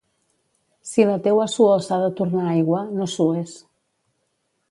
Si 0.91 1.05
la 1.09 1.17
teua 1.27 1.45
suor 1.57 1.83
s'ha 1.87 2.01
de 2.05 2.09
tornar 2.21 2.47
aigua, 2.55 2.81
no 3.01 3.09
sues. 3.17 3.57